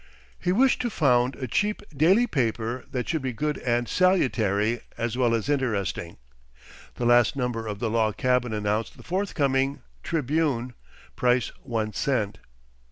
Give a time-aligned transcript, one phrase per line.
[0.39, 5.15] He wished to found a cheap daily paper that should be good and salutary, as
[5.15, 6.17] well as interesting.
[6.95, 10.73] The last number of "The Log Cabin" announced the forthcoming "Tribune,"
[11.15, 12.39] price one cent.